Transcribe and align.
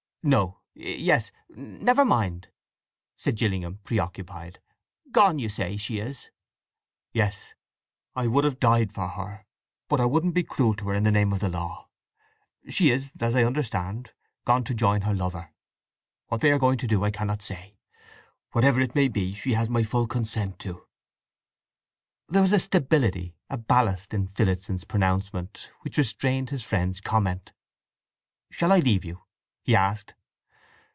"No—yes—never 0.23 2.05
mind," 2.05 2.49
said 3.17 3.35
Gillingham, 3.37 3.79
preoccupied. 3.83 4.59
"Gone, 5.11 5.39
you 5.39 5.49
say 5.49 5.77
she 5.77 5.97
is?" 5.97 6.29
"Yes… 7.11 7.55
I 8.15 8.27
would 8.27 8.43
have 8.43 8.59
died 8.59 8.93
for 8.93 9.07
her; 9.07 9.47
but 9.89 9.99
I 9.99 10.05
wouldn't 10.05 10.35
be 10.35 10.43
cruel 10.43 10.75
to 10.75 10.89
her 10.89 10.93
in 10.93 11.01
the 11.01 11.09
name 11.11 11.33
of 11.33 11.39
the 11.39 11.49
law. 11.49 11.89
She 12.69 12.91
is, 12.91 13.09
as 13.19 13.33
I 13.33 13.43
understand, 13.43 14.11
gone 14.45 14.63
to 14.65 14.75
join 14.75 15.01
her 15.01 15.15
lover. 15.15 15.55
What 16.27 16.41
they 16.41 16.51
are 16.51 16.59
going 16.59 16.77
to 16.77 16.87
do 16.87 17.03
I 17.03 17.09
cannot 17.09 17.41
say. 17.41 17.79
Whatever 18.51 18.79
it 18.79 18.93
may 18.93 19.07
be 19.07 19.33
she 19.33 19.53
has 19.53 19.71
my 19.71 19.81
full 19.81 20.05
consent 20.05 20.59
to." 20.59 20.85
There 22.29 22.43
was 22.43 22.53
a 22.53 22.59
stability, 22.59 23.37
a 23.49 23.57
ballast, 23.57 24.13
in 24.13 24.27
Phillotson's 24.27 24.83
pronouncement 24.83 25.71
which 25.81 25.97
restrained 25.97 26.51
his 26.51 26.61
friend's 26.63 27.01
comment. 27.01 27.53
"Shall 28.51 28.71
I—leave 28.71 29.03
you?" 29.03 29.23
he 29.63 29.75
asked. 29.75 30.15